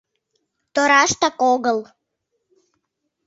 [0.73, 1.79] Тораштак огыл.